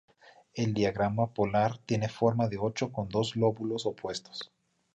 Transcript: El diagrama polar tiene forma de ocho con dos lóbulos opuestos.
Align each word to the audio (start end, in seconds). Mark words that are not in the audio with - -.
El 0.55 0.73
diagrama 0.73 1.31
polar 1.31 1.77
tiene 1.85 2.09
forma 2.09 2.47
de 2.47 2.57
ocho 2.57 2.91
con 2.91 3.07
dos 3.07 3.35
lóbulos 3.35 3.85
opuestos. 3.85 4.51